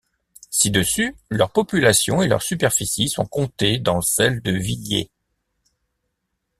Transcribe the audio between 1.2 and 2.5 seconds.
leur population et leur